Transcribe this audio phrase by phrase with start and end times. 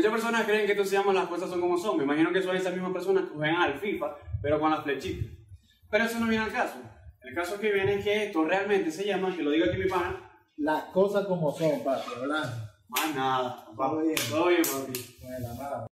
[0.00, 1.98] Muchas personas creen que esto se llama las cosas son como son.
[1.98, 5.30] Me imagino que son esas mismas personas que juegan al FIFA, pero con las flechitas.
[5.90, 6.76] Pero eso no viene al caso.
[7.20, 9.90] El caso que viene es que esto realmente se llama, que lo diga aquí mi
[9.90, 10.18] pana,
[10.56, 12.70] Las cosas como son, papi, ¿verdad?
[12.88, 13.66] más nada.
[13.76, 14.16] Todo bien.
[14.30, 15.16] Todo bien, papi.
[15.22, 15.86] Bueno, nada.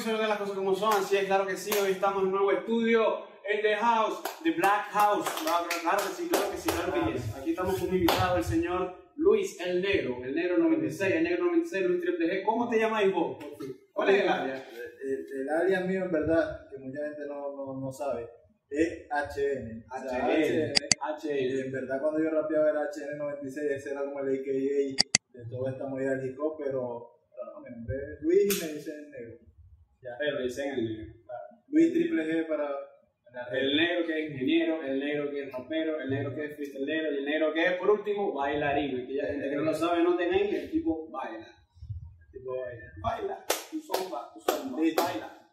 [0.00, 0.94] Episodio de Las Cosas Como Son.
[0.94, 4.52] Así es, claro que sí, hoy estamos en un nuevo estudio en The House, The
[4.52, 5.28] Black House.
[5.42, 7.30] Claro, claro que sí, claro que sí, claro que sí.
[7.36, 11.44] Aquí estamos con un invitado, el señor Luis El Negro, el Negro 96, el Negro
[11.44, 12.44] 96, Luis Triple G.
[12.46, 13.44] ¿Cómo te llamas vos?
[13.92, 14.68] ¿Cuál es el área?
[15.04, 18.26] El, el área mío, en verdad, que mucha gente no, no, no sabe,
[18.70, 19.84] es HN.
[19.84, 20.30] O sea, HN.
[20.30, 21.60] Y H.
[21.60, 24.96] en verdad, cuando yo rapeaba era HN96, ese era como el AKA
[25.34, 29.10] de toda esta movida del hip hop, pero ah, me nombré Luis y me dicen
[29.10, 29.49] negro.
[30.02, 30.16] Ya.
[30.18, 31.14] Pero le dicen el negro.
[31.68, 32.68] Luis Triple G para.
[33.52, 37.12] El negro que es ingeniero, el negro que es rapero, el negro que es freestylero
[37.12, 39.04] y el negro que es, por último, bailarín.
[39.04, 41.46] Aquella gente que no lo sabe, no tenéis, el tipo baila.
[41.46, 42.92] El tipo baila.
[43.00, 45.48] Baila, tu zomba, tu zomba, baila.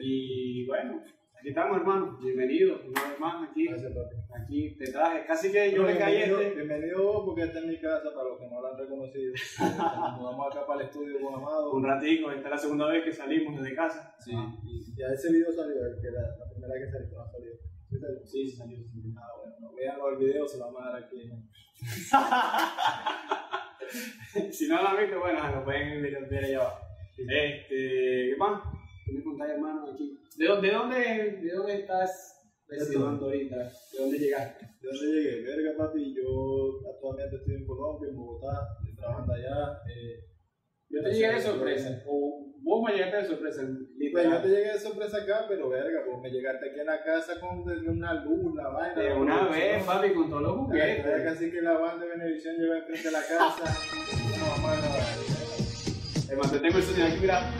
[0.00, 1.04] Y bueno,
[1.42, 2.16] aquí estamos, hermano.
[2.22, 3.66] Bienvenido una vez más aquí.
[3.66, 4.14] Gracias, papi.
[4.32, 5.26] Aquí te traje.
[5.26, 6.54] Casi que yo le caí este.
[6.54, 9.32] bienvenido porque esta es mi casa, para los que no lo han reconocido.
[9.58, 11.72] Nos mudamos acá para el estudio con Amado.
[11.72, 14.14] Un ratico, esta es la segunda vez que salimos desde casa.
[14.20, 14.30] Sí,
[14.62, 17.52] y ya ese video salió, que la, la primera que salió, no salió.
[17.90, 18.24] ¿Sí salió?
[18.24, 18.78] Sí, salió.
[19.18, 21.28] Ah, bueno, no, veanlo el video, se lo vamos a dar aquí.
[24.52, 26.86] si no lo han visto, bueno, lo pueden ver allá abajo.
[27.18, 28.62] Este, ¿qué más?
[29.12, 29.92] ¿Qué me contáis, hermano?
[29.92, 30.18] Aquí.
[30.38, 30.96] ¿De dónde, de dónde,
[31.42, 33.56] de dónde estás residiendo ahorita?
[33.56, 34.66] ¿De dónde llegaste?
[34.80, 35.42] ¿De dónde llegué?
[35.42, 39.72] Verga, papi, yo actualmente estoy en Colombia, en Bogotá, trabajando allá.
[39.94, 40.24] Eh,
[40.88, 42.02] Yo te llegué de sorpresa.
[42.06, 43.62] O vos me llegaste de sorpresa.
[44.12, 47.02] pues yo te llegué de sorpresa acá, pero verga, pues me llegaste aquí en la
[47.04, 49.02] casa con una luz, la vaina.
[49.02, 49.86] De una vez, ¿no?
[49.86, 51.22] papi, con todos los Verga, juguetes.
[51.24, 53.64] Casi que la banda de Venevisión llegó enfrente de la casa.
[54.38, 55.02] No, vamos a grabar.
[56.30, 57.50] Hermano, te tengo el sonido aquí, mira.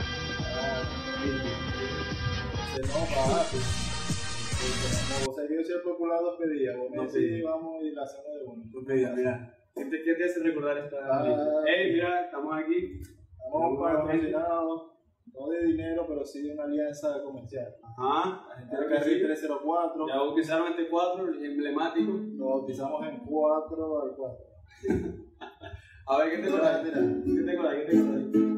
[1.23, 2.75] Sí, sí.
[2.75, 3.57] Se no, papi.
[3.57, 8.25] Sí, Como yo soy el popular dos pedidas, vos me decís, vamos y la hacemos
[8.33, 8.63] de uno.
[8.87, 9.57] Mira, mira.
[9.73, 11.63] ¿Qué te, qué te hace recordar esta Ah.
[11.65, 12.99] Ey, mira, estamos aquí.
[13.45, 14.91] Estamos patrocinados,
[15.33, 17.73] no de dinero, pero sí de una alianza comercial.
[17.83, 18.45] Ajá.
[18.49, 22.11] La gente del carril 304, Ya utilizaron este cuadro emblemático.
[22.35, 24.45] lo bautizamos en 4 al 4.
[26.05, 26.83] A ver, ¿qué te mira.
[26.83, 27.75] ¿Qué te acuerdas?
[27.77, 28.52] ¿Qué te acuerdas?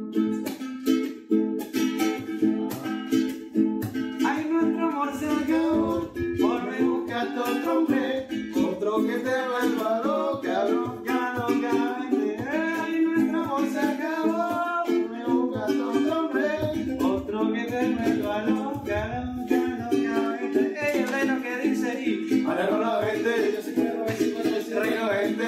[22.70, 25.46] Con la gente, yo igual, es el reino gente.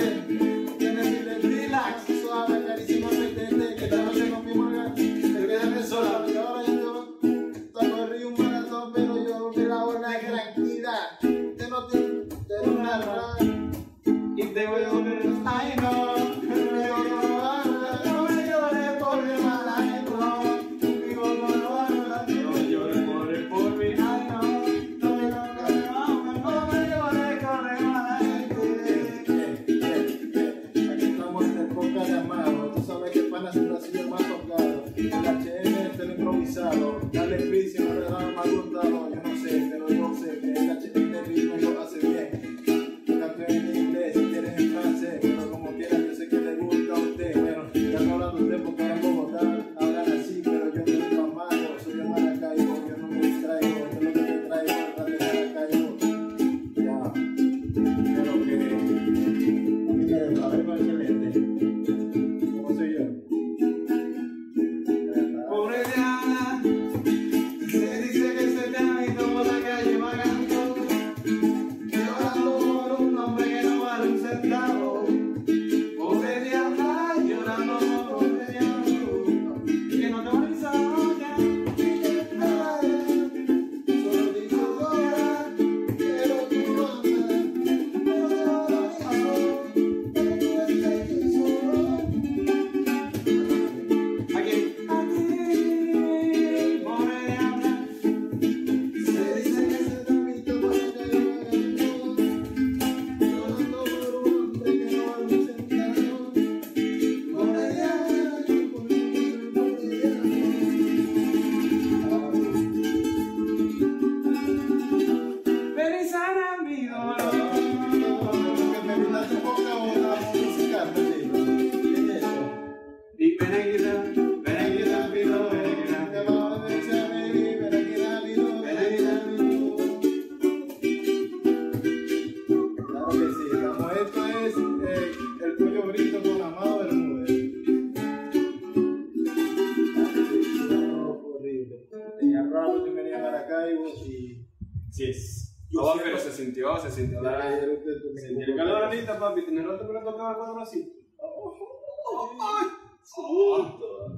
[0.78, 4.44] Tienes el relax, suave, carísimo, retente, que esta noche nos
[5.34, 6.27] te quedas sola,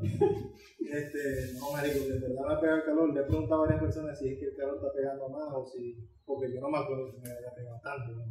[0.01, 3.13] Este, no, marico, de verdad me ha pegado el calor.
[3.13, 5.65] Le he preguntado a varias personas si es que el calor está pegando más o
[5.65, 5.95] si.
[6.25, 8.09] Porque yo no me acuerdo si me había pegado tanto.
[8.15, 8.23] ¿no?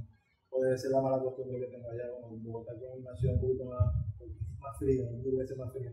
[0.51, 3.15] O debe ser la mala costumbre que tengo allá, como en Bogotá, que es una
[3.15, 3.85] ciudad un poquito más,
[4.59, 5.93] más fría, mil veces más fría.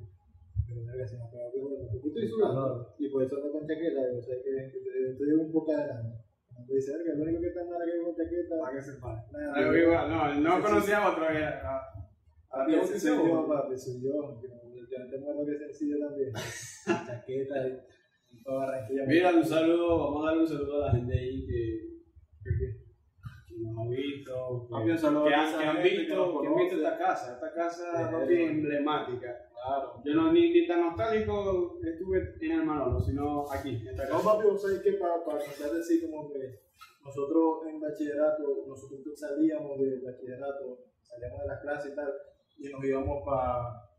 [0.68, 1.72] Pero verga, se me ha pegado el calor.
[2.02, 2.96] Porque estoy sudando.
[2.98, 4.02] Y por eso ando con chaqueta.
[4.16, 6.18] Yo sé que, que estoy un poco adelante.
[6.50, 8.56] Cuando dice, verga, lo único que está mal aquí con chaqueta.
[8.58, 9.20] Para que se pare.
[9.34, 11.30] nada, Algo igual, no, no conocía a otro.
[11.30, 14.42] era- a- a- Papi, ese soy yo, a- papi, soy yo.
[14.98, 16.32] Yo yo te muero que sencillo también.
[16.86, 17.80] Chaqueta y
[18.32, 19.06] y toda Barranquilla.
[19.06, 21.90] Mira, un saludo, vamos a darle un saludo a la gente ahí que,
[22.44, 24.92] que nos ha visto, que, han, que
[25.84, 27.34] visto, que han visto esta casa.
[27.36, 29.50] Esta casa es es emblemática.
[29.54, 30.02] Claro.
[30.04, 34.18] Yo no ni, ni tan nostálgico estuve en el Manolo, sino aquí, en esta No,
[34.18, 34.24] casa.
[34.36, 36.60] papi, vos sabés que para, para así como que
[37.04, 42.14] nosotros en bachillerato, nosotros salíamos de bachillerato, salíamos de las clases y tal,
[42.58, 43.90] y nos íbamos para,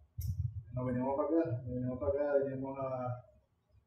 [0.76, 3.24] nos veníamos para acá, nos veníamos para acá, veníamos a,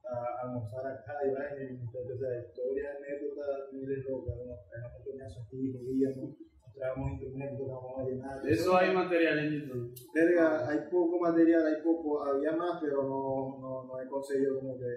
[0.09, 4.57] a almorzar acá y vaina, y entonces, o sea, historias, anécdotas, miles locas, ¿no?
[4.73, 6.33] Éramos coñazos aquí, bebíamos,
[6.73, 8.41] traíamos instrumentos, tocábamos vallenato.
[8.41, 9.93] De eso hay material en YouTube.
[10.15, 14.79] Verga, hay poco material, hay poco, había más, pero no, no, no he conseguido como
[14.79, 14.95] que,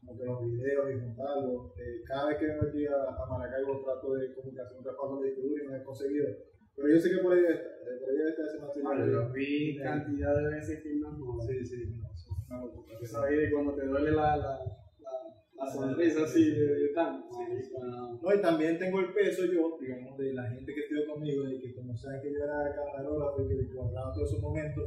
[0.00, 1.76] como que los videos y juntarlos.
[1.76, 5.64] Eh, cada vez que vengo aquí a, a Maracaibo trato de comunicación, trato de distribuir
[5.64, 6.28] y no he conseguido.
[6.76, 8.84] Pero yo sé que por ahí está, eh, por ahí está ese material.
[8.84, 11.40] Vale, lo vi cantidad de veces que no no.
[11.40, 12.98] Sí, sí, no, sí, una locura.
[13.00, 14.60] Eso ahí de cuando te duele la, la,
[15.00, 15.14] la,
[15.56, 17.28] la sonrisa así de, de tanto.
[17.32, 21.44] Bueno, No, y también tengo el peso yo, digamos, de la gente que estuvo conmigo,
[21.44, 24.84] de que como saben que yo era camarógrafo y que guardaba todos esos momentos,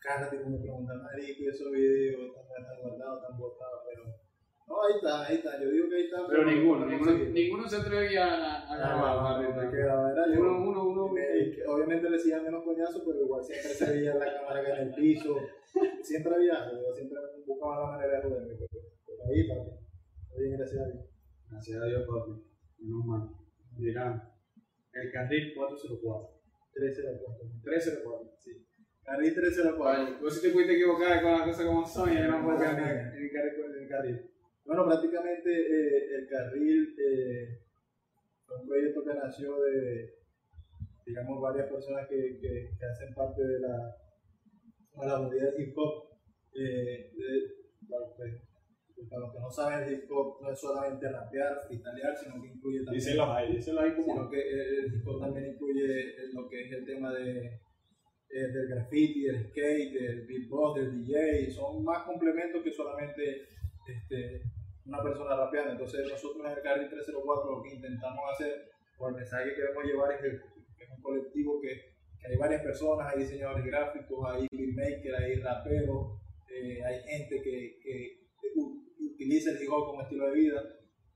[0.00, 4.27] cada tipo me pregunta, marico, y esos videos están, están guardados, están botados, pero...
[4.68, 6.26] No, ahí está, ahí está, yo digo que ahí está.
[6.28, 7.32] Pero ninguno, no ninguno, conseguí.
[7.32, 8.24] ninguno se atrevía
[8.68, 9.40] a, grabar.
[9.40, 10.28] Ah, que grabar.
[10.38, 11.14] Uno, uno, uno.
[11.14, 14.94] Que obviamente recibía menos coñazos, pero igual siempre se veía la cámara acá en el
[14.94, 15.36] piso.
[16.02, 18.54] Siempre había, yo siempre buscaba la manera de joderme.
[18.54, 18.68] pero-
[19.06, 19.70] pero Ahí, papi.
[20.38, 21.04] Bien, gracias a Dios.
[21.50, 22.32] Gracias a Dios, papi.
[22.80, 23.28] Menos mal.
[23.78, 24.34] Mira,
[24.92, 26.40] el carril 404.
[26.74, 27.50] 304.
[27.64, 28.32] 304.
[28.38, 28.66] Sí.
[29.02, 29.78] Carril 304.
[29.82, 32.90] Vale, vos si te pudiste equivocar con las cosas como son, ya no puedo cambiar
[32.90, 34.30] en el carril.
[34.68, 37.58] Bueno, prácticamente eh, el carril eh,
[38.44, 40.12] fue un proyecto que nació de,
[41.06, 43.96] digamos, varias personas que, que, que hacen parte de la,
[45.00, 46.10] de la comunidad hip hop.
[46.52, 47.10] Eh,
[47.88, 48.34] para, pues,
[49.08, 52.48] para los que no saben, el hip hop no es solamente rapear, freestylear, sino que
[52.48, 54.12] incluye también Díselos ahí, díselos ahí como.
[54.12, 57.58] sino que el, el hip hop también incluye lo que es el tema de,
[58.28, 63.46] eh, del graffiti, del skate, del beatbox, del DJ, son más complementos que solamente
[63.88, 64.42] este,
[64.88, 65.72] una persona rapeando.
[65.72, 69.84] Entonces nosotros en el Carril 304 lo que intentamos hacer, o el mensaje que queremos
[69.84, 71.68] llevar es que, es un colectivo que,
[72.20, 77.78] que hay varias personas, hay diseñadores gráficos, hay beatmakers, hay raperos, eh, hay gente que,
[77.82, 78.28] que
[79.00, 80.62] utiliza el hip hop como estilo de vida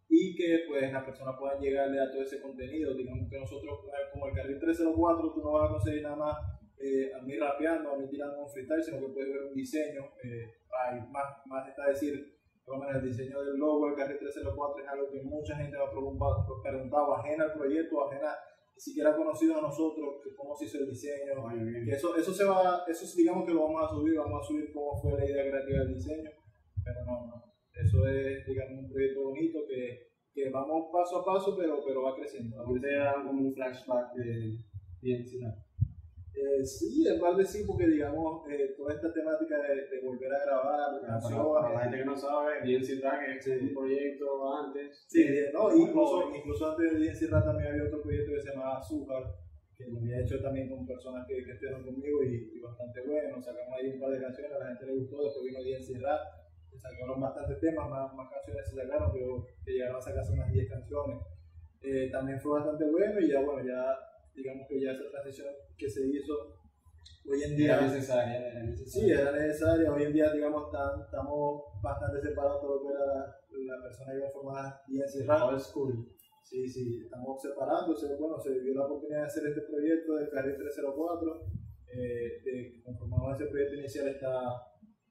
[0.08, 2.94] y que pues las personas puedan llegarle a todo ese contenido.
[2.94, 6.36] Digamos que nosotros, eh, como el carril 304, tú no vas a conseguir nada más
[6.78, 10.02] eh, a mí rapeando, a mí tirando un freestyle, sino que puedes ver un diseño.
[10.22, 10.52] Eh,
[11.10, 15.22] más, más está decir, menos el diseño del logo del carril 304 es algo que
[15.22, 18.34] mucha gente ha preguntado, preguntado ajena al proyecto, ajena
[18.74, 21.48] ni siquiera conocido a nosotros, que cómo se hizo el diseño,
[21.84, 24.72] que eso, eso se va, eso digamos que lo vamos a subir, vamos a subir
[24.72, 26.30] cómo fue la idea creativa del diseño,
[26.84, 31.56] pero no, no, eso es, digamos, un proyecto bonito que, que vamos paso a paso,
[31.56, 32.60] pero, pero va creciendo.
[32.60, 34.56] A te dan como un flashback de
[35.02, 35.54] bien ¿no?
[36.34, 40.44] Eh, sí, en parte sí, porque digamos, eh, toda esta temática de, de volver a
[40.44, 45.04] grabar Para, canciones, para la gente que no sabe, bien Track es un proyecto antes.
[45.08, 48.50] Sí, eh, no, incluso, incluso antes de DNC Rat también había otro proyecto que se
[48.50, 49.22] llamaba Azúcar,
[49.76, 53.42] que lo había hecho también con personas que, que estuvieron conmigo y, y bastante bueno.
[53.42, 56.20] Sacamos ahí un par de canciones, a la gente le gustó, después vino DNC Rat,
[56.70, 60.50] se sacaron bastantes temas, más, más canciones se sacaron, pero que llegaron a sacarse unas
[60.50, 61.18] 10 canciones.
[61.82, 65.88] Eh, también fue bastante bueno y ya, bueno, ya digamos que ya esa transición que
[65.90, 66.34] se hizo
[67.26, 67.74] hoy en día.
[67.76, 69.20] Era necesaria, era Sí, necesaria.
[69.20, 69.92] era necesaria.
[69.92, 74.12] Hoy en día, digamos, tan- estamos bastante separados de lo que era la, la persona
[74.12, 75.42] que iba a formar DNC Rat.
[75.42, 76.08] Old school.
[76.42, 78.16] Sí, sí, estamos separándose.
[78.16, 81.46] Bueno, se dio la oportunidad de hacer este proyecto del Carril 304.
[81.94, 84.32] eh, de, conformamos ese proyecto inicial está,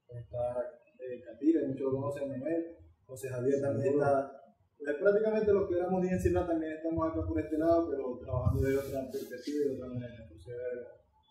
[0.08, 0.60] está
[0.98, 2.76] eh, Catira, muchos lo conocen, Manuel,
[3.06, 4.41] José Javier también está.
[4.84, 8.62] Pues prácticamente los que éramos en Sila también estamos acá por este lado, pero trabajando
[8.62, 10.14] de otra perspectiva, de otra manera.
[10.22, 10.56] Entonces,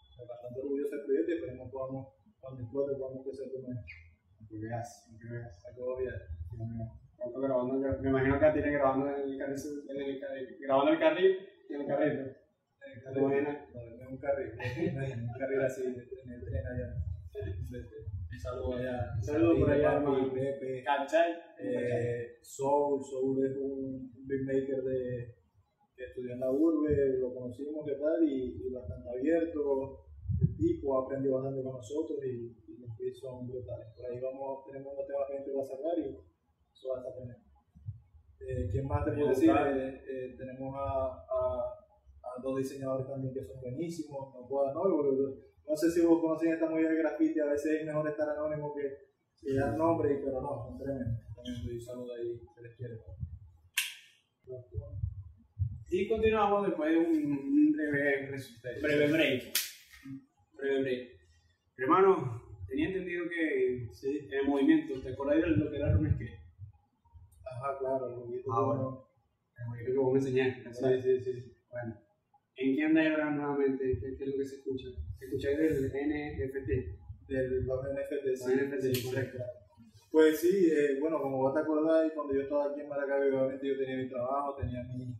[0.09, 2.07] estoy bastante orgulloso del proyecto y esperemos que podamos,
[2.39, 3.77] cuando explote, podamos crecer con él.
[4.47, 5.07] Que veas.
[5.67, 6.15] Algo bien.
[7.17, 7.73] ¿Cuánto grabando?
[7.75, 11.37] Me imagino que tiene grabando en el carril, en el carril, grabando el carril
[11.69, 12.21] y en el carrito.
[12.21, 17.10] En el carril, no, en un carril, en un carril así, en el tren allá.
[18.41, 19.13] Un saludo allá.
[19.17, 20.33] Un saludo por allá, hermano.
[20.33, 20.83] Pepe.
[20.83, 21.31] ¿Cachai?
[21.61, 25.35] Eh, Soul, Soul es un beatmaker de,
[25.95, 28.27] que estudió en la urbe, lo conocimos, ¿qué tal?
[28.27, 30.07] Y, y bastante abierto,
[30.41, 32.57] el tipo ha aprendido bastante con nosotros y,
[32.97, 33.93] y son brutales.
[33.95, 36.17] Por ahí vamos, tenemos unos temas que va a sacar y
[36.73, 37.37] eso va a estar genial.
[38.39, 39.51] Eh, ¿Quién más te puedo decir?
[39.51, 41.77] Eh, eh, tenemos a, a,
[42.25, 46.53] a dos diseñadores también que son buenísimos, no puedo porque no sé si vos conocen
[46.53, 48.81] esta movida de graffiti, a veces es mejor estar anónimo que,
[49.41, 51.19] que dar nombre, pero no, son tremendos.
[51.35, 52.95] También doy un saludo ahí, se les quiere.
[55.89, 58.31] Y continuamos después de un, un breve,
[58.81, 59.53] breve break.
[60.53, 61.09] Breve break.
[61.77, 64.27] Hermano, tenía entendido que Sí.
[64.31, 66.39] en el movimiento, ¿te acordás de lo que era Skate?
[67.45, 69.07] Ajá, claro, lo vi Ah, bueno.
[69.57, 70.73] El movimiento que vos me enseñaste.
[70.73, 71.53] Sí, sí, sí.
[71.69, 71.97] Bueno,
[72.61, 73.83] ¿en qué andas ahora nuevamente?
[73.99, 74.87] ¿Qué, qué es lo que se escucha?
[75.19, 76.69] ¿Escucháis del NFT?
[77.27, 78.53] De los NFT, sí.
[78.55, 79.37] NFT, sí, correcto.
[80.11, 83.67] Pues sí, eh, bueno, como vos te acordás, cuando yo estaba aquí en Maracaibo, obviamente
[83.67, 85.15] yo tenía mi trabajo, tenía mi,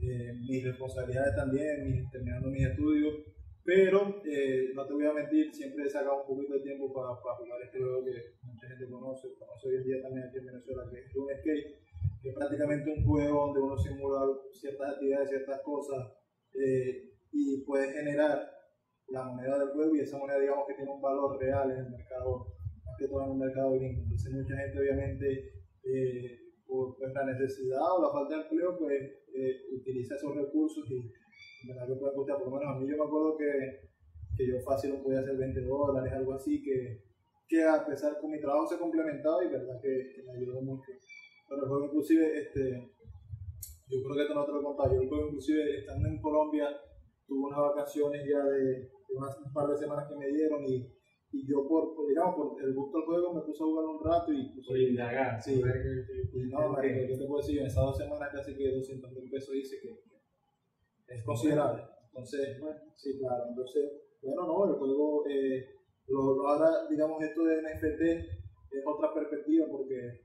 [0.00, 3.14] eh, mis responsabilidades también, mis- terminando mis estudios,
[3.62, 7.10] pero eh, no te voy a mentir, siempre he sacado un poquito de tiempo para,
[7.22, 10.46] para jugar este juego que mucha gente conoce, conoce hoy en día también aquí en
[10.46, 11.78] Venezuela, que es Rune Skate,
[12.20, 14.20] que es prácticamente un juego donde uno simula
[14.52, 16.12] ciertas actividades, ciertas cosas,
[16.54, 18.50] eh, y puede generar
[19.08, 21.90] la moneda del juego y esa moneda digamos que tiene un valor real en el
[21.90, 24.02] mercado, más que todo en el mercado gringo.
[24.02, 25.52] Entonces mucha gente obviamente
[25.84, 29.02] eh, por la necesidad o la falta de empleo pues
[29.34, 31.12] eh, utiliza esos recursos y
[31.62, 33.88] en verdad que pueden costar, por lo menos a mí yo me acuerdo que,
[34.36, 37.02] que yo fácil lo podía hacer 20 dólares, algo así, que,
[37.48, 40.92] que a pesar con mi trabajo se complementaba y verdad que, que me ayudó mucho.
[41.48, 42.93] Pero el juego inclusive, este,
[43.86, 46.20] yo creo que esto no te lo he contado, yo el juego inclusive estando en
[46.20, 46.68] Colombia
[47.26, 50.88] tuve unas vacaciones ya de, de unas, un par de semanas que me dieron y,
[51.32, 54.04] y yo por, por, digamos, por el gusto del juego me puse a jugar un
[54.04, 55.40] rato y puse, Por indagar.
[55.42, 55.60] Sí.
[55.60, 57.60] y no, marico, ¿qué te puedo decir?
[57.60, 59.88] En esas dos semanas casi que 200 mil pesos hice que,
[61.06, 61.82] que es considerable.
[62.08, 63.44] Entonces, bueno, sí, claro.
[63.48, 63.82] Entonces,
[64.22, 65.66] bueno, no, el juego, eh,
[66.06, 68.02] lo, lo ahora, digamos, esto de NFT
[68.70, 70.23] es otra perspectiva porque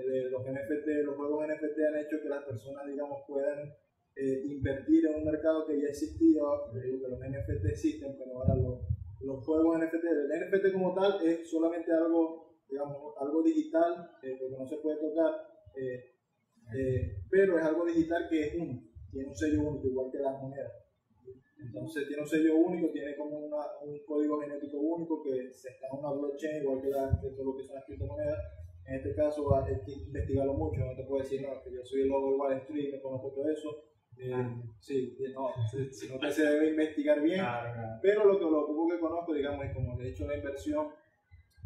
[0.00, 3.72] eh, los NFT, los juegos NFT han hecho que las personas, digamos, puedan
[4.16, 6.42] eh, invertir en un mercado que ya existía,
[6.72, 8.80] que los NFT existen, pero ahora los,
[9.20, 14.56] los juegos NFT, el NFT como tal es solamente algo, digamos, algo digital, eh, porque
[14.56, 15.34] no se puede tocar,
[15.76, 16.16] eh,
[16.76, 20.40] eh, pero es algo digital que es único, tiene un sello único, igual que las
[20.40, 20.72] monedas.
[21.58, 25.88] Entonces tiene un sello único, tiene como una, un código genético único que se está
[25.92, 28.38] en una blockchain, igual que, la, que todo lo que son las criptomonedas.
[28.90, 32.02] En este caso hay que investigarlo mucho, no te puedo decir, no, que yo soy
[32.02, 33.84] el logo de Wall Street, me conozco todo eso.
[34.18, 34.34] Eh,
[34.80, 37.38] sí, no, si, no te se debe investigar bien.
[37.38, 38.00] Claro, claro.
[38.02, 40.88] Pero lo que, lo poco que conozco, digamos, es como he hecho la inversión,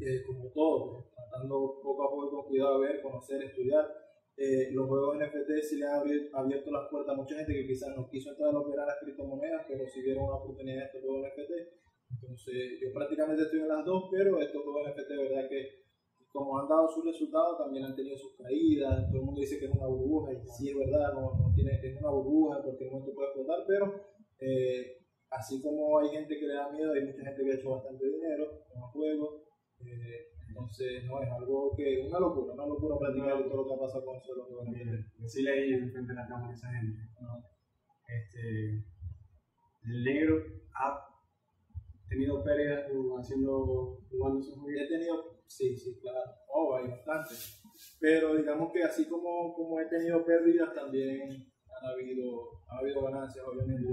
[0.00, 3.88] eh, como todo, tratando poco a poco con cuidado ver, conocer, estudiar.
[4.36, 6.02] Eh, los juegos NFT sí le han
[6.34, 9.64] abierto las puertas a mucha gente que quizás no quiso entrar a eran las criptomonedas,
[9.66, 11.52] pero sí vieron una oportunidad en estos juegos NFT.
[12.10, 15.83] Entonces, yo prácticamente estoy en las dos, pero estos juegos NFT, de verdad que
[16.34, 19.06] como han dado sus resultados, también han tenido sus caídas.
[19.06, 21.78] Todo el mundo dice que es una burbuja, y sí es verdad, no, no tiene,
[21.80, 23.94] es una burbuja, en cualquier momento puede explotar, pero
[24.40, 24.98] eh,
[25.30, 28.04] así como hay gente que le da miedo, hay mucha gente que ha hecho bastante
[28.04, 29.42] dinero con los juegos.
[29.78, 33.78] Eh, entonces, no es algo que, una locura, una locura prácticamente todo lo que ha
[33.78, 34.34] pasado con eso.
[34.34, 35.20] de NFT.
[35.20, 36.98] Yo sí leí en frente de la cámara esa gente.
[37.20, 37.44] No.
[38.08, 38.82] Este,
[39.84, 40.42] el negro
[40.74, 40.98] ha
[42.08, 44.82] tenido pérdidas haciendo, jugando sus juegos.
[44.82, 47.34] He tenido, sí, sí, claro, oh, hay bastante.
[48.00, 53.44] Pero digamos que así como, como he tenido pérdidas, también han habido, ha habido ganancias,
[53.46, 53.88] obviamente.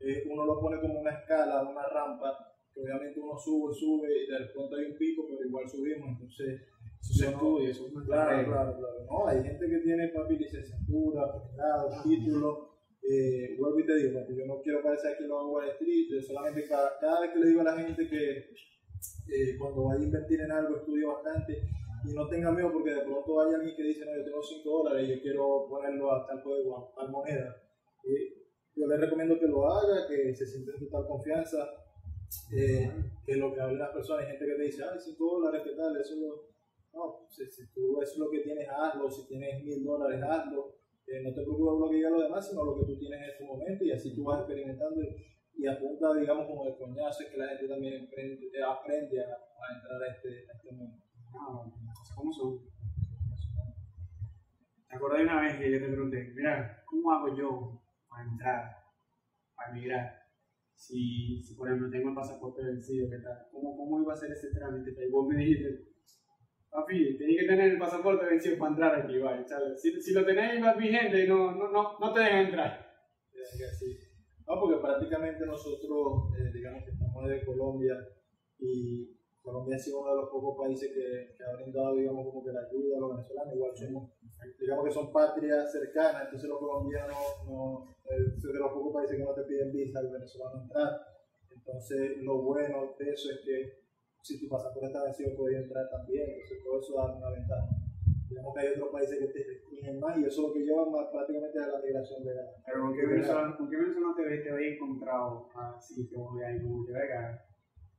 [0.00, 4.26] Eh, uno lo pone como una escala, una rampa, que obviamente uno sube, sube y
[4.30, 6.08] de pronto hay un pico, pero igual subimos.
[6.10, 6.62] Entonces,
[7.00, 9.06] Eso se estudia, eso es una Claro, claro, claro.
[9.10, 12.68] No, hay gente que tiene papi licenciatura, posgrado, título.
[13.10, 16.22] Eh, vuelvo y te digo, papi, yo no quiero parecer que lo hago Wall Street,
[16.22, 18.50] solamente cada, cada vez que le digo a la gente que
[19.28, 21.62] eh, cuando vaya a invertir en algo estudie bastante
[22.04, 24.70] y no tenga miedo porque de pronto hay alguien que dice, no, yo tengo 5
[24.70, 27.56] dólares y yo quiero ponerlo a tal juego, a tal moneda.
[28.04, 31.70] Eh, yo le recomiendo que lo haga, que se sienta en total confianza.
[32.52, 32.90] eh,
[33.24, 35.72] que lo que hablan las personas, hay gente que te dice, ay, 5 dólares, ¿qué
[35.72, 35.96] tal?
[35.96, 36.14] Eso,
[36.92, 40.76] no, si, si tú es lo que tienes, hazlo, si tienes mil dólares, hazlo,
[41.06, 43.20] eh, no te preocupes por lo que digan los demás, sino lo que tú tienes
[43.22, 45.16] en este momento y así tú vas experimentando y,
[45.58, 49.26] y apunta, digamos, como el coñazo es que la gente también aprende, eh, aprende a,
[49.26, 51.02] a entrar a este, a este mundo.
[51.32, 51.74] No,
[52.14, 52.60] ¿cómo son?
[54.88, 58.76] ¿Te de una vez que yo te pregunté, mira, ¿cómo hago yo para entrar,
[59.54, 60.22] para emigrar?
[60.74, 63.48] Si, si, por ejemplo, tengo el pasaporte vencido, ¿qué tal?
[63.50, 64.90] ¿Cómo, cómo iba a ser ese trámite?
[65.06, 65.88] Y vos me dijiste,
[66.70, 69.82] papi, tenés que tener el pasaporte vencido para entrar aquí, vale, ¿sabes?
[69.82, 72.88] Si, si lo tenés más vigente, no, no, no, no te dejan entrar.
[73.70, 73.87] Así.
[74.60, 77.94] Porque prácticamente nosotros, eh, digamos que estamos de Colombia
[78.58, 82.44] y Colombia ha sido uno de los pocos países que, que ha brindado, digamos, como
[82.44, 83.54] que la ayuda a los venezolanos.
[83.54, 84.12] Igual somos,
[84.60, 89.24] digamos que son patrias cercanas, entonces los colombianos no, es de los pocos países que
[89.24, 91.00] no te piden visa al venezolano entrar.
[91.50, 93.88] Entonces, lo bueno de eso es que
[94.22, 96.28] si tu pasaporte está vencido, puedes entrar también.
[96.28, 97.68] Entonces, todo eso da una ventaja.
[98.28, 99.60] Digamos que hay otros países que te
[99.94, 102.46] más y eso es lo que lleva más prácticamente a la migración legal.
[102.66, 106.62] Pero ¿con qué venezolano, ¿con qué venezolano te, te habéis encontrado así que vos veáis
[106.62, 107.44] como que venga?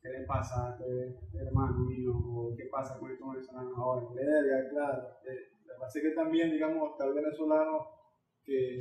[0.01, 2.13] ¿Qué le pasa a este hermano mío?
[2.15, 4.08] ¿O qué pasa con estos venezolanos ahora?
[4.15, 5.08] Verga, claro.
[5.25, 7.86] Eh, lo que pasa es que también, digamos, está el venezolano
[8.46, 8.79] que,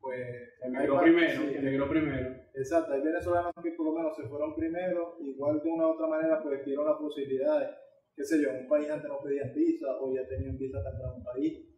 [0.00, 0.18] pues...
[0.62, 2.30] Emigró hay- primero, sí, emigró primero.
[2.54, 6.06] Exacto, hay venezolanos que por lo menos se fueron primero, igual de una u otra
[6.08, 7.70] manera pues dieron las posibilidades,
[8.14, 10.90] qué sé yo, en un país antes no pedían visa o ya tenían visa para
[10.90, 11.71] entrar a un país,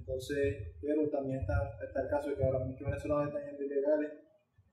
[0.00, 4.10] entonces, pero también está, está el caso de que ahora muchos venezolanos están yendo ilegales,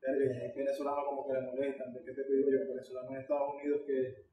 [0.08, 2.68] hay venezolanos como que le molestan, ¿de qué te digo yo?
[2.74, 4.26] Venezolanos en Estados Unidos que,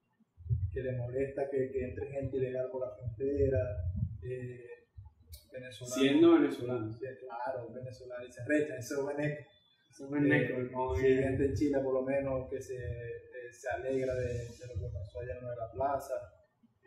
[0.72, 3.58] que le molesta que, que entre gente ilegal por la frontera,
[4.22, 4.66] eh,
[5.52, 5.94] venezolanos...
[5.98, 6.92] Siendo venezolano.
[6.92, 9.46] Sí, claro, venezolanos, y se rechan, esos venecos.
[9.90, 10.22] Eso es
[10.98, 14.66] Sí, que- gente en Chile por lo menos que se, eh, se alegra de, de
[14.68, 16.14] lo que pasó allá en la plaza.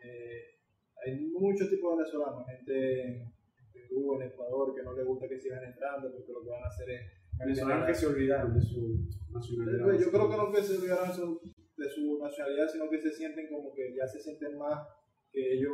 [0.02, 0.42] Eh,
[1.04, 3.32] hay muchos tipos de venezolanos, gente
[3.90, 6.90] en Ecuador, que no les gusta que sigan entrando porque lo que van a hacer
[6.90, 7.00] es...
[7.38, 8.98] venezolanos que se olvidaron de su
[9.32, 9.84] nacionalidad.
[9.84, 11.38] Pues yo creo que no que se olvidaron
[11.76, 14.88] de su nacionalidad, sino que se sienten como que ya se sienten más,
[15.32, 15.72] que ellos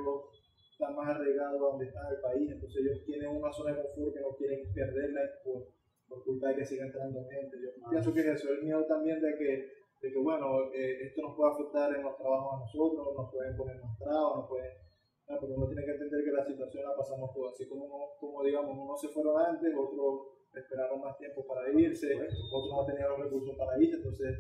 [0.72, 4.14] están más arraigados a donde está el país, entonces ellos tienen una zona de confort
[4.14, 5.68] que no quieren perderla por,
[6.08, 7.56] por culpa de que siga entrando gente.
[7.62, 7.90] Yo Ah.
[7.90, 9.72] pienso que es eso, el miedo también de que,
[10.02, 13.56] de que bueno, eh, esto nos puede afectar en los trabajos a nosotros, nos pueden
[13.56, 14.83] poner más trabas, nos pueden...
[15.28, 18.10] ah, pero uno tiene que entender que la situación la pasamos todos, así como, uno-
[18.20, 23.10] como digamos, unos se fueron antes, otros esperaron más tiempo para irse, otros no tenían
[23.10, 24.38] los recursos para irse, entonces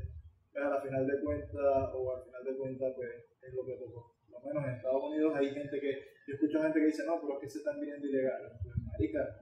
[0.52, 3.10] pero al final de cuentas, o al final de cuentas, pues
[3.42, 4.14] es lo que tocó.
[4.30, 5.90] Por lo menos en Estados Unidos hay gente que,
[6.28, 8.52] yo escucho gente que dice, no, pero es que se están viniendo ilegales.
[8.62, 9.34] Pues, marica,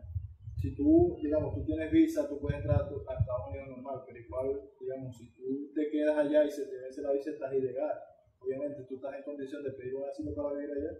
[0.56, 4.18] si tú, digamos, tú tienes visa, tú puedes entrar a, a Estados Unidos normal, pero
[4.18, 7.92] igual, digamos, si tú te quedas allá y se te vence la visa, estás ilegal.
[8.40, 10.98] Obviamente tú estás en condición de pedir un asilo para vivir allá,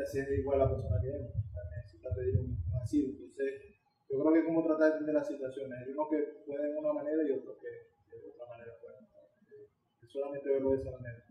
[0.00, 3.08] así es igual la persona que sea, necesita pedir un, asilo.
[3.10, 3.76] Entonces,
[4.08, 5.78] yo creo que es como tratar de entender las situaciones.
[5.78, 9.04] Hay unos que pueden de una manera y otros que, de otra manera pueden.
[9.04, 9.68] Eh,
[10.08, 11.24] Solamente verlo de esa manera.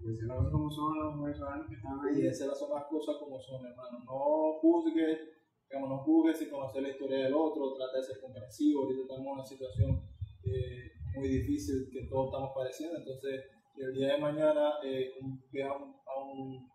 [0.00, 3.98] Venezolanos como son los venezolanos que están Y esas son las cosas como son, hermano.
[4.04, 5.20] No juzgues,
[5.68, 8.82] digamos, no juzgues sin conocer la historia del otro, trata de ser comprensivo.
[8.82, 10.02] Ahorita estamos en una situación
[10.44, 15.42] eh, muy difícil que todos estamos padeciendo, entonces si el día de mañana eh, un,
[15.50, 16.73] ve a un, a un, a,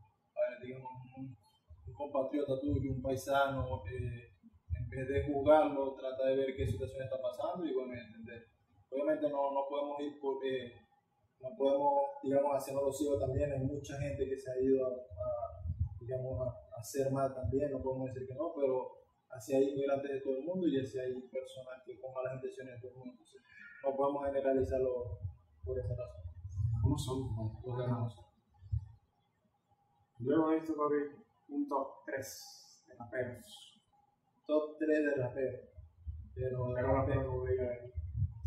[0.62, 1.38] digamos, un,
[1.88, 4.30] un compatriota tuyo, un paisano, eh,
[4.78, 8.48] en vez de juzgarlo, trata de ver qué situación está pasando y bueno, entender.
[8.92, 10.74] Obviamente no, no podemos ir porque
[11.42, 11.94] no podemos,
[12.24, 13.52] digamos, hacernos los ciegos también.
[13.52, 15.62] Hay mucha gente que se ha ido a, a,
[16.00, 20.12] digamos, a, a hacer mal también, no podemos decir que no, pero así hay inmigrantes
[20.12, 22.98] de todo el mundo y así hay personas que con malas intenciones de todo el
[22.98, 23.14] mundo.
[23.14, 23.42] Entonces,
[23.84, 25.20] no podemos generalizarlo
[25.64, 26.24] por esa razón.
[26.82, 27.20] ¿Cómo son?
[27.66, 27.78] Los
[30.20, 30.96] Yo he visto papi,
[31.50, 33.82] un top 3 de raperos.
[34.46, 35.58] Top 3 de rapero.
[36.36, 37.44] Pero Pero rapero.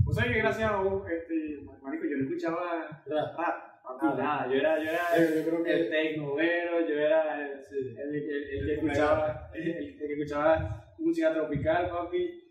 [0.04, 3.38] O sea que gracias a vos, este, marico, yo no escuchaba Rap.
[3.84, 4.14] Ah.
[4.16, 4.46] nada.
[4.48, 7.76] Yo era, yo era Yo- yo el tecnovero, yo era el, sí.
[7.76, 12.42] el, el- el El que escuchaba, el, el que escuchaba música tropical, papi.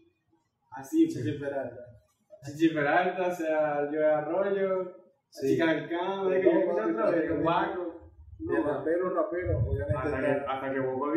[0.72, 1.08] Así.
[1.08, 1.82] Chichi Peralta.
[2.46, 4.98] Chichi Peralta, o sea, yo era Arroyo,
[5.30, 5.54] Sí.
[5.54, 7.32] Chica del Campo, De que yo escuchaba otra vez.
[8.42, 9.94] De rapero, rapero, obviamente.
[9.98, 11.14] hasta que, hasta que vos,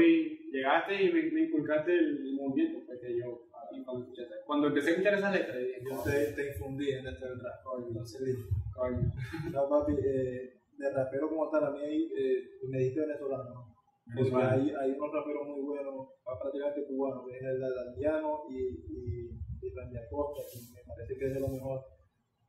[0.53, 4.07] llegaste y me, me inculcaste el movimiento, porque yo, papi, cuando,
[4.47, 7.65] cuando empecé a escuchar esas letras, Yo "Coño, te, te infundí en este rap.
[7.89, 8.43] Entonces dije,
[8.75, 9.11] coño".
[9.53, 13.45] No, papi, eh, de rapero como tal, a mí ahí, eh, me diste venezolano.
[13.55, 13.75] ¿no?
[14.05, 14.51] Porque Venezolano.
[14.63, 19.31] hay, hay unos raperos muy buenos, prácticamente cubanos, que es el Daldiano y, y,
[19.63, 21.81] y Randy Acosta, que me parece que es de lo mejor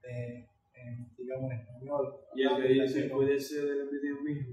[0.03, 2.13] eh, en digamos, en español.
[2.35, 4.43] Y el que dice, puede ser del video mío.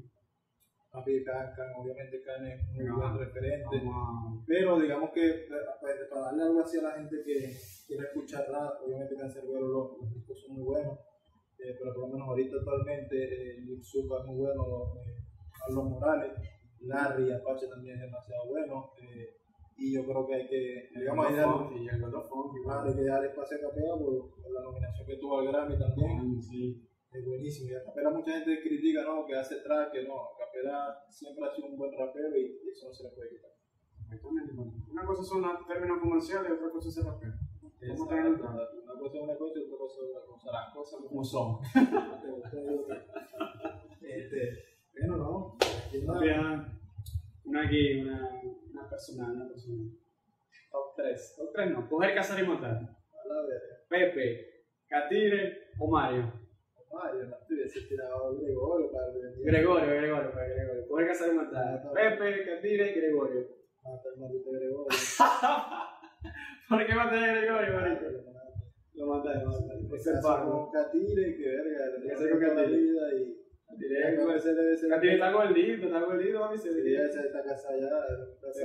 [0.92, 3.82] Papi, Can, Can, obviamente Can es un muy buen referente.
[4.46, 8.82] Pero digamos que pues, para darle algo así a la gente que quiere escuchar rap,
[8.84, 10.98] obviamente Cancerbero los, los discos son muy buenos,
[11.58, 15.24] eh, pero por lo menos ahorita actualmente eh, Lil Supa es muy bueno, eh,
[15.58, 16.32] Carlos Morales,
[16.80, 19.36] Larry, Apache también es demasiado bueno, eh,
[19.78, 23.60] y yo creo que hay que, digamos, hay el claro, hay que dar espacio a
[23.70, 26.86] Capela por, por la nominación que tuvo al Grammy también, Sí.
[27.12, 29.24] es buenísimo, y a Capela mucha gente critica, ¿no?
[29.26, 30.14] que hace track, que no,
[30.52, 33.50] Capela siempre ha sido un buen rapero y eso no se le puede quitar.
[34.12, 34.52] Exactamente.
[34.90, 37.32] Una cosa son los términos comerciales y otra cosa es el rapero.
[37.80, 38.24] Una cosa es
[39.22, 40.52] una cosa y otra cosa es otra cosa.
[40.52, 41.58] Las cosas Como son.
[44.02, 45.56] este, bueno, no.
[47.44, 48.40] Una aquí, una,
[48.72, 49.90] una personal, una personal.
[50.70, 51.34] Top 3.
[51.38, 51.88] Top 3 no.
[51.88, 52.96] Coger, cazar y matar.
[53.88, 56.41] Pepe, Catire o Mario.
[56.92, 60.88] Mario, no te hubiese tirado Gregorio para el Gregorio, Gregorio, para Gregorio.
[60.88, 61.92] Coger, cazar y matar.
[61.94, 63.48] Pepe, Catire, Gregorio.
[63.82, 64.86] Mata el maldito Gregorio.
[66.68, 68.04] ¿Por qué matar a Gregorio, marico?
[68.94, 69.88] Lo mataron, lo mataron.
[69.88, 70.50] Porque Es el hace pardo.
[70.50, 72.40] con Catire, que verga, Tiene que ser con
[73.18, 73.38] y.
[73.72, 76.58] Catire, ese está gordito, está gordito, mami.
[76.58, 77.04] Se diría.
[77.06, 77.88] esa está casada ya.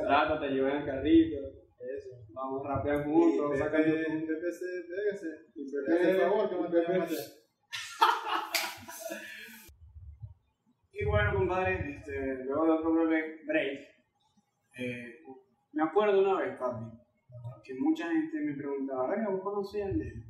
[0.03, 1.37] trata, te llevan en el carrito.
[1.79, 2.09] Eso.
[2.33, 4.67] Vamos a rapear Y juntos, Pepe, se.
[5.55, 7.46] Y favor que mate a.
[10.99, 13.79] Y bueno, compadre, este, luego de otro breve break,
[14.79, 15.23] eh,
[15.73, 16.85] me acuerdo una vez, papi,
[17.63, 20.23] que mucha gente me preguntaba, venga, ¿vos conocías al negro?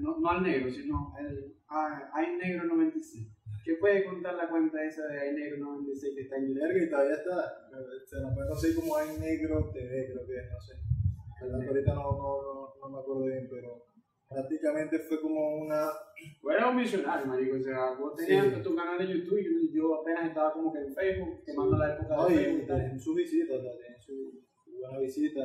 [0.00, 3.28] No, no al negro, sino al a, Ay Negro 96.
[3.64, 6.82] ¿Qué puede contar la cuenta esa de Ay Negro 96 que está en YouTube?
[6.82, 7.68] Y todavía está.
[8.06, 10.74] Se nos puede conseguir como hay negro TV, creo que es, no sé.
[11.40, 13.86] La verdad que ahorita no, no, no, no me acuerdo bien, pero
[14.30, 15.90] prácticamente fue como una.
[16.40, 18.62] Tú un visionario, marico, o sea, vos tenías Sí.
[18.62, 22.16] tu canal de YouTube y yo apenas estaba como que en Facebook, quemando la época
[22.16, 22.80] No, de Facebook y tal.
[23.14, 25.40] visitas, o sea, tienen su, su buena visita.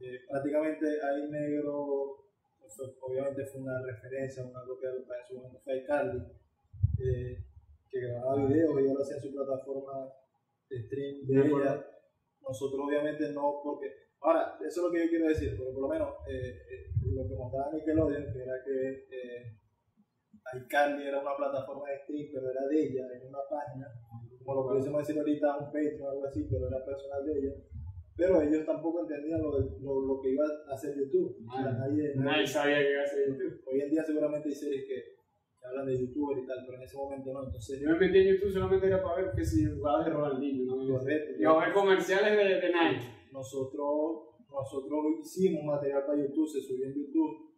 [0.00, 2.24] Eh, prácticamente hay negro,
[2.74, 6.22] fue- obviamente fue una referencia, una copia de lo que en su momento fue iCarly,
[6.98, 7.44] eh,
[7.90, 10.08] que grababa videos y ahora hacía en su plataforma
[10.70, 11.86] de stream de ella.
[12.40, 13.92] Nosotros obviamente no, porque
[14.22, 17.26] Ahora, eso es lo que yo quiero decir, porque por lo menos eh, eh, lo
[17.26, 19.58] que mostraba Nickelodeon, que era que eh,
[20.62, 23.86] iCarly era una plataforma de stream, pero era de ella, en una página,
[24.44, 27.54] como lo pudiésemos decir ahorita, un Patreon o algo así, pero era personal de ella.
[28.14, 31.34] Pero ellos tampoco entendían lo, lo, lo que iba a hacer YouTube.
[31.50, 33.62] Sea, nadie, Nadie sabía que iba a ser YouTube.
[33.66, 35.22] Hoy en día seguramente hay series que,
[35.64, 37.44] hablan de youtuber y tal, pero en ese momento no.
[37.44, 40.76] Entonces, Yo me metí en YouTube solamente era para ver que si jugadas de Ronaldinho,
[40.76, 40.98] ¿no?
[40.98, 41.40] correcto.
[41.40, 43.21] Y a ver comerciales de, de Nike.
[43.32, 47.50] Nosotros, nosotros hicimos material para YouTube, se subió en YouTube,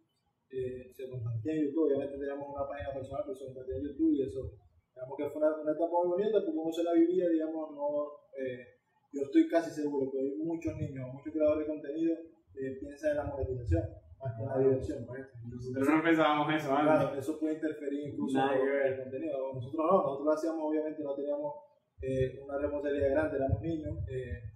[0.49, 4.13] eh, se compartía en YouTube, obviamente teníamos una página personal, pero se compartía en YouTube
[4.15, 4.51] y eso,
[4.95, 8.25] digamos que fue una, una etapa muy bonita porque uno se la vivía, digamos, no,
[8.39, 8.75] eh,
[9.11, 12.13] yo estoy casi seguro que hoy muchos niños, muchos creadores de contenido
[12.55, 13.83] eh, piensan en la monetización
[14.19, 15.05] más que en la diversión.
[15.05, 16.99] Nosotros no pensábamos eso antes.
[16.99, 19.53] Claro, eso puede interferir incluso en el contenido.
[19.53, 21.53] Nosotros no, nosotros lo hacíamos, obviamente no teníamos
[22.01, 24.54] eh, una responsabilidad grande, éramos niños, eh,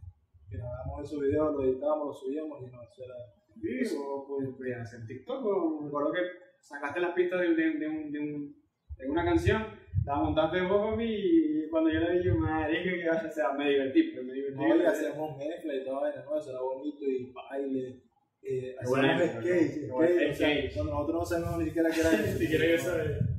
[0.49, 3.15] grabábamos esos videos, los editábamos, los subíamos y no, eso era
[3.61, 5.45] Sí, o pues, pues, hacer TikTok.
[5.45, 6.19] o Me acuerdo que
[6.61, 8.55] sacaste las pistas de, de, de, un- de, un-
[8.97, 9.65] de una canción,
[10.05, 13.45] la montaste vos mí y cuando yo le dije, madre, que que vaya a ser,
[13.57, 14.63] me divertí, pero me divertí.
[14.87, 16.37] Hacíamos mezcla y vaina, ¿no?
[16.37, 18.01] Eso era bonito y baile.
[18.41, 22.37] Eh, hacíamos época, skate, o sea, cuando nosotros no sabíamos ni siquiera qué era eso.
[22.37, 22.75] Si eh.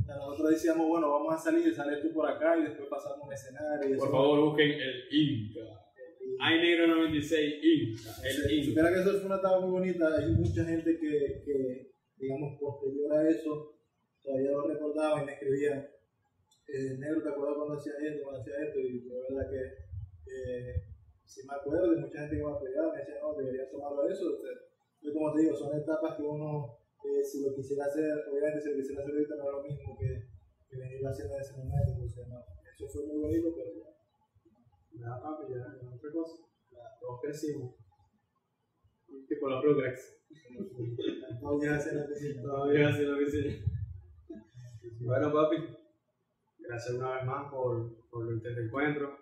[0.03, 3.27] O sea, Nosotros decíamos, bueno, vamos a salir, sales tú por acá y después pasamos
[3.27, 3.97] un escenario.
[3.99, 5.61] Por favor, busquen el Inca.
[6.39, 8.11] Hay Negro 96 Inca.
[8.25, 8.67] El Si Inca.
[8.67, 13.13] supiera que eso fue una etapa muy bonita, hay mucha gente que, que digamos, posterior
[13.13, 13.75] a eso,
[14.23, 15.89] todavía lo recordaba y me escribían,
[16.69, 18.79] eh, negro, ¿te acuerdas cuando hacía esto, cuando hacía esto?
[18.79, 19.63] Y la verdad que
[20.31, 20.75] eh,
[21.25, 24.27] sí me acuerdo y mucha gente que me apoyaba me decía, no, deberías tomarlo eso.
[24.35, 24.53] O sea,
[25.03, 28.71] yo como te digo, son etapas que uno, eh, si lo quisiera hacer, obviamente si
[28.71, 30.29] lo quisiera hacer ahorita no es lo mismo que,
[30.69, 33.90] que venir haciendo en ese momento, entonces no, eso fue muy bonito, pero ya,
[35.01, 36.37] Ya, papi, ya, ya, otra cosa.
[37.01, 37.75] Todos crecimos.
[39.29, 40.17] Tipo la Rugrats.
[41.41, 42.43] todavía hacer la visita.
[42.43, 43.65] Todavía hace lo que sí.
[45.01, 45.57] Bueno, papi,
[46.59, 49.17] gracias una vez más por, por este encuentro,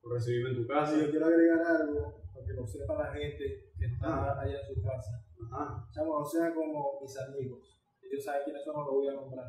[0.00, 0.94] por recibirme en tu casa.
[0.94, 4.40] Si yo quiero agregar algo, para que lo sepa la gente que está Ah.
[4.40, 5.24] allá en su casa.
[5.52, 7.78] Ajá, Chamo, no sean como mis amigos.
[8.02, 9.46] Ellos saben quiénes son, no los voy a nombrar.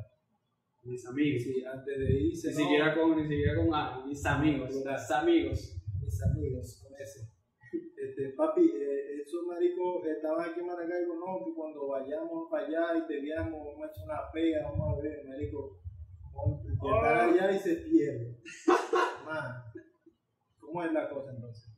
[0.84, 1.44] Mis amigos.
[1.44, 5.12] Sí, antes de irse, Ni no, siquiera con, ni siquiera con ah, mis amigos, mis
[5.12, 5.82] amigos.
[6.02, 7.32] mis amigos, con ese.
[8.02, 12.66] Este, papi, eh, es Esos maricos estaban aquí en Maracaibo, no, que cuando vayamos para
[12.66, 15.80] allá y te veamos, vamos a echar una pega, vamos a ver, marico.
[16.82, 18.42] Llegar allá y se pierde.
[19.26, 19.64] Man,
[20.60, 21.72] ¿cómo es la cosa entonces?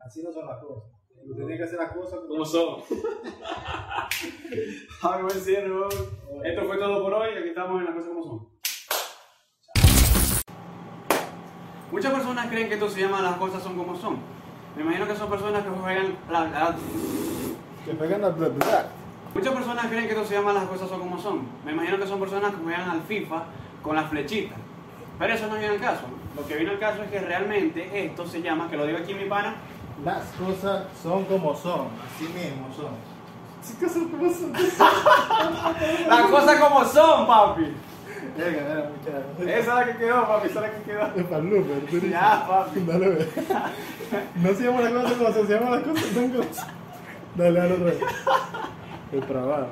[0.00, 0.93] Así no son las cosas.
[1.26, 2.82] Tú tienes que hacer las cosas ¿Cómo son?
[5.22, 5.70] Buen cierre.
[6.44, 7.30] Esto fue todo por hoy.
[7.38, 8.48] Aquí estamos en las cosas como son.
[11.92, 14.18] Muchas personas creen que esto se llama las cosas son como son.
[14.76, 16.76] Me imagino que son personas que juegan la, la-
[17.84, 18.86] que pegan al bla bla.
[19.32, 21.46] Muchas personas creen que esto se llama las cosas son como son.
[21.64, 23.44] Me imagino que son personas que juegan al FIFA
[23.82, 24.58] con las flechitas.
[25.18, 26.02] Pero eso no viene al caso.
[26.36, 29.14] Lo que viene al caso es que realmente esto se llama, que lo digo aquí
[29.14, 29.54] mi pana,
[30.02, 32.90] Las cosas son como son, así mismo son.
[33.62, 34.52] Las cosas como son.
[36.08, 37.74] las cosas como son, papi.
[39.46, 41.06] Esa es la que quedó, papi, esa es la que quedó.
[41.14, 42.10] Es para dices.
[42.10, 42.80] Ya, papi.
[42.86, 43.28] Dale, ve.
[44.36, 46.66] No se llama las cosas como son, se llama las cosas son como son.
[47.36, 48.00] Dale, dale otra vez.
[49.12, 49.68] El trabajo.